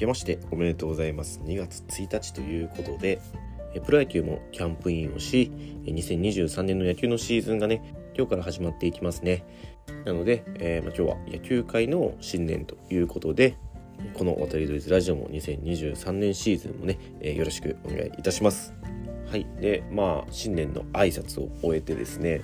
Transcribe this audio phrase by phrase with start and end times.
[0.00, 1.40] けましておめでとうございます。
[1.44, 3.20] 2月1日ということで、
[3.84, 5.52] プロ野球もキャンプインをし、
[5.84, 9.44] 2023年の野球のシーズンがね、今日から始まっていきますね。
[10.06, 13.56] なので、えー、ま、今日は野球界の新年ということで、
[14.14, 18.72] この渡り鳥ズラジオも2023年シーズンもね、えー、よろしくお願いいたします。
[19.30, 19.46] はい。
[19.60, 22.40] で、まあ、新年の挨拶を終えてですね、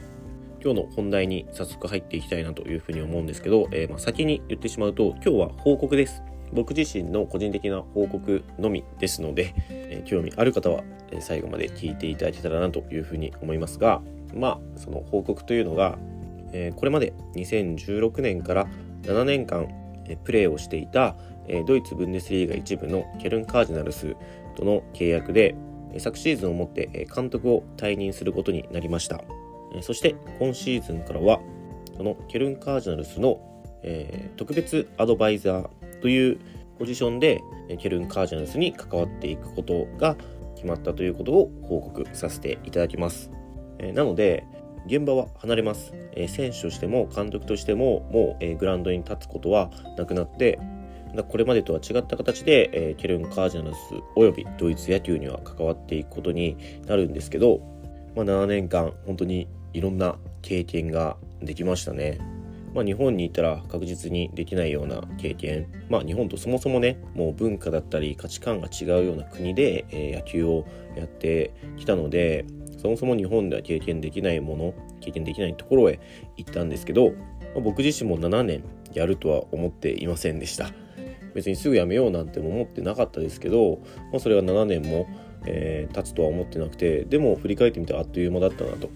[0.63, 6.23] 今日の本題に早速入っていきたいなというふうに思うんですけど、えー、ま、先に言ってしまうと、今日は報告です。
[6.53, 10.83] 僕自身の個人的な報告のみですので、え、興味ある方は
[11.21, 14.03] 最後まで聞いていただけたらなというふうに思いますが、
[14.35, 15.99] まあ、その報告というのが、
[16.53, 18.67] え、これまで2016年から
[19.03, 19.69] 7年間、
[20.09, 21.17] えプレーをしていた、
[21.49, 24.17] えドイツブンデスリーガ1部のケルン・カージナルス
[24.57, 25.55] との契約で、
[25.99, 29.23] 昨シーズンをもって監督を退任することになりました。
[29.81, 31.41] そして今シーズンからは、
[31.97, 33.41] そのケルン・カージナルスの、
[33.83, 36.39] え、特別アドバイザーという
[36.79, 37.43] ポジションで
[37.81, 40.15] ケルン・カージナルスに関わっていくことが
[40.55, 43.33] 決まったということを報告させていただきます。
[43.81, 44.47] え、なので、
[44.87, 50.61] 現場は離れます、え、選手としても監督としてももう、え、グラウンドに立つことはなくなって
[51.29, 53.79] これまでとは違った形で、え、ケルン・カージナルス
[54.15, 57.63] およびドイツ野球には関わっていくことになるんですけど、
[58.15, 62.36] まあ、7年間本当にいろんな経験ができましたね。
[62.77, 72.45] まあ、日本にいたら確実にできないような経験、まあ、日本とそもそもねもう文化だったり価値観が違うような国で、えー、野球をやってきたので
[72.77, 76.01] そもそも日本では経験できないもの経験できないところへ
[76.37, 77.15] 行ったんですけど、ま
[77.57, 78.63] あ、僕自身も7年
[78.93, 80.71] やるとは思っていませんでした。
[81.35, 85.07] 別にすぐ辞めようなんても思ってなかったですけど、まあ、それが7年も、
[85.47, 88.91] えー、経つとは思ってなくてでも振り返ってみたらあっという間だったなと。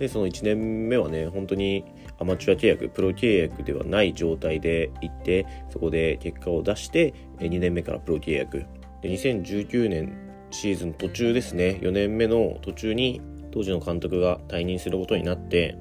[0.00, 1.84] でその1年目はね本当に
[2.18, 8.64] アマチュア契約プロ契約ではない状態で行ってそこで結果を出して2年目からプロ契約。
[9.02, 11.78] で2019年シーズン途中ですね。
[11.82, 13.20] 4年目の途中に
[13.52, 15.76] 当時の監督が退任することになって、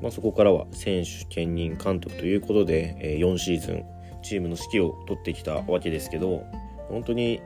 [0.00, 3.84] まあ、そこからは選手兼任監督ということで4シーズン
[4.22, 6.44] チームの指揮を取ってきたわけですけど
[6.88, 7.42] 本当に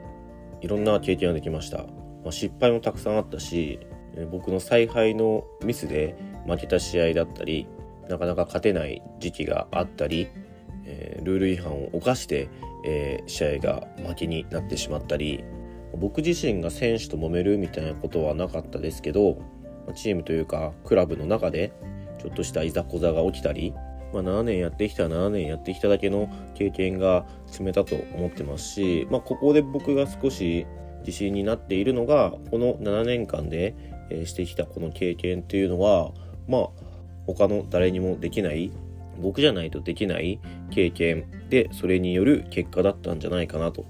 [0.60, 3.80] いろんな経験ができました、まあ、失敗もたくさんあったし
[4.30, 7.66] 僕の采配のミスで負けた試合だったり
[8.08, 10.28] なかなか勝てない時期があったり、
[10.84, 12.48] えー、ルール違反を犯して、
[12.84, 15.44] えー、試合が負けになってしまったり
[15.96, 19.38] 僕自身が選手と揉めるみたいなことはなかったですけど
[19.94, 21.72] チームというかクラブの中で
[22.20, 23.74] ちょっとしたいざこざが起きたり、
[24.12, 30.66] まあ、7年やってきた7年やってきただけの経験が積めたと思ってますし、まあ、ここで僕が少し
[31.00, 33.74] 自信になっているのがこの7年間で
[34.20, 36.12] えしてきたこの経験っていうのは
[36.48, 36.68] まあ
[37.26, 38.72] 他の誰にもできない
[39.20, 40.40] 僕じゃないとできない
[40.70, 43.84] 経験でそれによる結果だったんじゃないかなと、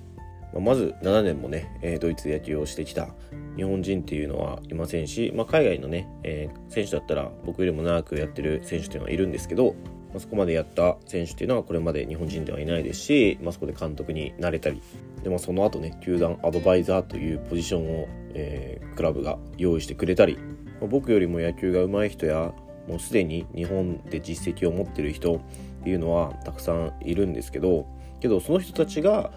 [0.53, 3.09] まあ、まず7年もね、えドイツで野球をしてきた。
[3.56, 9.75] 日本人っていうのはいませんし、まあ、海外のね、えー、選手だったら僕よりも長くやってる選手っていうのはいるんですけど、
[10.12, 14.83] まあ、そこまでやった選手っていうのはこれまで日本人ではいないですし、まあ、そこで監督になれたり
[15.23, 22.53] で、もその後ね球団アドバイザーというポジションをえー、クラブが用意してくれたり、まあ、僕よりも野球が上手い人や
[22.89, 27.87] もうすでに日本で実績を持ってる人っていうのはたくさんいるんですけど
[28.21, 29.33] けどその人たちが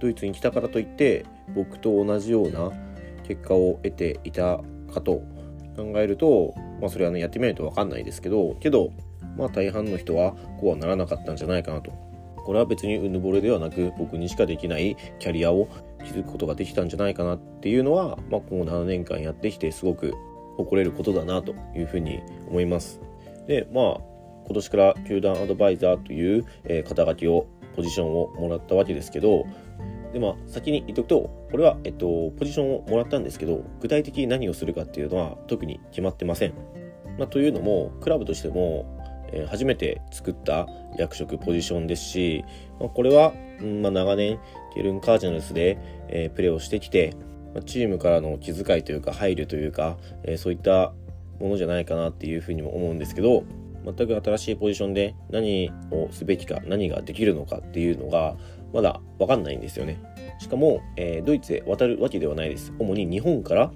[0.00, 2.70] ドイツに来たからといって僕と同じような
[3.26, 4.60] 結果を得ていた
[4.92, 5.22] かと
[5.76, 8.92] 考えると、まあ、それはねやってみないと分かんないですけどけど
[9.36, 11.92] まあ大半の人はこうはならなかったんじゃないかなと
[12.44, 15.68] これは別にうぬぼれではなく僕にしかできないキャリアを
[16.04, 20.14] 築くことができたんじゃないかなっていうのは、まあ、今後7年間やってきてすごく
[20.56, 23.00] 誇れることだなというふうに思います。
[23.46, 24.12] でまあ
[24.44, 27.46] 今年から球団アドバイザーという、え、肩書きを
[27.76, 29.46] ポジションをもらったわけですけど
[30.12, 36.54] でまあ先に言っとくとこれは、えっと、ポジションをもらったんですけど具体的に何をするかっていうのは特に決まってません。
[37.18, 39.01] まあ、というのもクラブとしても
[39.32, 40.66] え初めて作った
[40.98, 42.44] 役職ポジションですし、
[42.78, 44.38] まあ、これは、うんまあ、長年
[44.74, 45.78] ケルン・カージナルスで、
[46.08, 47.14] えー、プレーをしてきて、
[47.54, 50.92] ま、チームからの気遣いというか配慮というか、えー、そういった
[51.40, 53.44] ものじゃないかなっていうふうにも思うんですけど
[53.84, 58.36] 全く新しいポジションで何をすべきか何ができるのかっていうのが
[58.72, 60.00] まだ分かんないんですよね。
[60.38, 62.72] しかも、えー、ドイツへ渡るわけではないです。
[62.78, 63.72] 主に日本から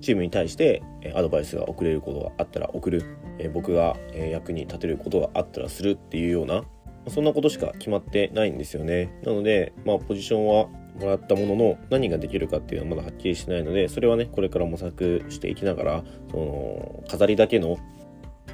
[0.00, 0.82] チームに対して
[1.14, 3.04] アドバイスが送れることがあったら送る。
[3.38, 6.64] え僕が役に立てることがあったらするっていうような
[7.08, 9.12] そんなことしか決まってないんですよね。
[9.24, 10.68] なのでまあポジションは
[11.00, 17.78] もらったものの何ができるかっていうのはまだはっきりしてないのでそれはねこれから模索していきながらその飾りだけの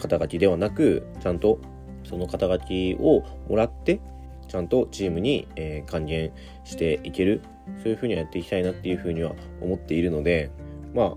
[0.00, 1.58] 肩書きではなくちゃんと
[2.04, 4.00] その肩書きをもらって
[4.46, 6.32] ちゃんとチームに、え還元
[6.64, 7.42] していける
[7.82, 10.50] そういうふうにはやっていきたいなっていうふうには思っているので
[10.94, 11.14] まあ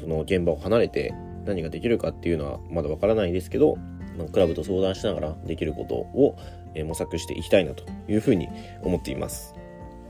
[0.00, 3.76] その現場を離れて何ができるかっていうのはまだわからないですけど、
[4.16, 6.36] まクラブと相談しながらできることを、
[6.74, 8.48] え模索していきたいなというふうに
[8.82, 9.54] 思っています。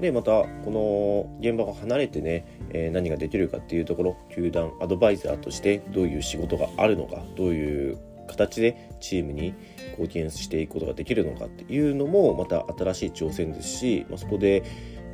[0.00, 9.54] でまたこの現場を離れてね、え何ができるかっていうところ球団アドバイザーとしてどういう仕事があるのかどういう形でチームに
[9.92, 14.62] 貢献していくことができるのかっていうのもまた新しい挑戦ですし、まあ、そこで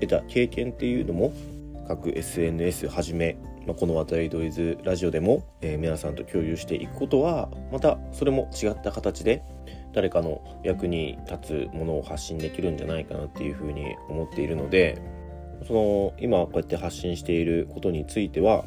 [0.00, 1.32] 得た経験っていうのも
[1.88, 3.36] 各 SNS はじめ、
[3.68, 9.42] まあ、この渡りドイズラジオでも、えー、皆さんと共有していくことはまたそれも違った形で
[9.92, 14.98] 誰かの役に立つものを発信できるんじゃないかなっていうふうに思っているので
[15.66, 18.64] その今こうやって発信していることについては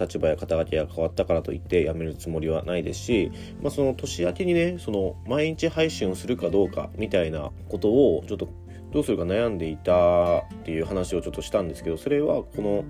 [0.00, 3.30] 立場や肩書きが変わったからといって辞めるつもりはないですし、
[3.60, 8.48] まあ、その年明けにねその毎日配信をするかどうかみたいなことをちょっと
[8.92, 12.84] どうするか悩んでいたっていう話をちょっとしたんですけどそれはこの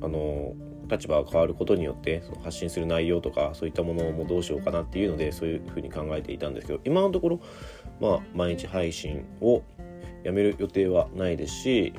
[0.00, 0.54] あの
[0.90, 7.40] 立場が変わることによってその発信する内容とかそういったものもどうしようかなっていうのでそういうふうに考えていたんですけど今のところ、
[8.00, 9.62] まあ、毎日配信を
[10.24, 11.94] やめる予定はないですし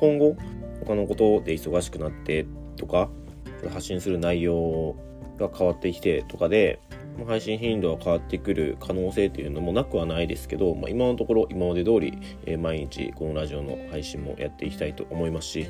[0.00, 0.36] 今後
[0.84, 2.46] 他のことで忙しくなって
[2.76, 3.08] とか
[3.72, 4.96] 発信する内容
[5.38, 6.80] が変わってきてとかで
[7.26, 12.18] 配信頻度が変わってくる可能性っていうのもなくはないですけど、まあ、今のところ今まで通り、
[12.58, 15.66] 毎日このラジオの配信もやっていきたいと思いますし、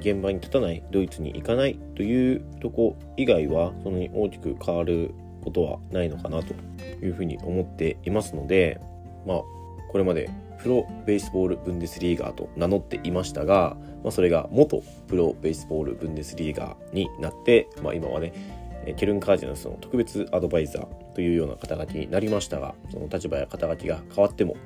[0.00, 6.54] 現場に立たないドイツに行かないというとこ以外はそんなに大きく変わることはないのかなと
[7.02, 8.80] いうふうに思っていますので
[9.26, 9.38] まあ
[9.90, 18.32] これまでプロベースボールブンデスリーガーと名乗っていましたが、まあ、それが元プロベースボールブンデスリーガーになって、まあ、今はね
[18.94, 24.56] ケルン・カージナルスの特別アドバイザーというような肩書きになりましたがその立場や肩書きが変わっても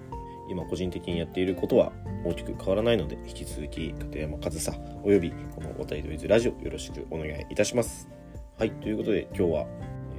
[0.48, 1.92] 今個人的にやっていることは
[2.24, 4.72] 大きく変わらないので引き続き立山和沙
[5.02, 8.08] およびこの「おたいドイズラジオ」よろしくお願いいたします。
[8.58, 9.66] はいということで今日は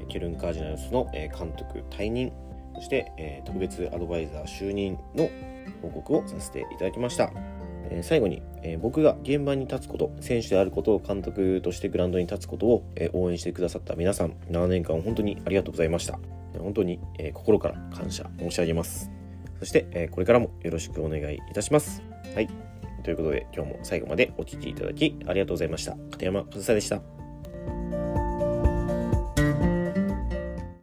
[0.10, 2.32] ケルン・カージナルスの監督退任
[2.76, 5.30] そして特別アドバイザー就任の
[5.82, 7.32] 報告をさせていただきました。
[7.96, 16.20] え最後に、え僕が現場に立つこと選手であることを監督としてグラウンドに立つことを、え応援してくださった皆さん7年間本当にありがとうございました。
[16.58, 19.12] 本当に、え心から感謝申し上げます。
[19.60, 22.02] そして、えこれからもよろしくお願いいたします。
[22.34, 22.48] はい。
[23.04, 25.96] ということで今日も最後までお聴きいただきありがとうございました。
[26.12, 27.13] 片山和沙でした。